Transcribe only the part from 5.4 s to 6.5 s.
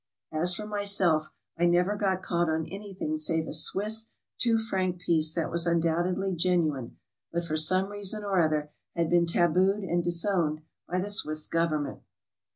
was undoubtedly